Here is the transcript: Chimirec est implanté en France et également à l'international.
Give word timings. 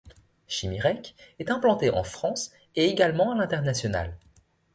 Chimirec 0.47 1.13
est 1.37 1.51
implanté 1.51 1.91
en 1.91 2.03
France 2.03 2.49
et 2.75 2.85
également 2.87 3.31
à 3.31 3.35
l'international. 3.35 4.17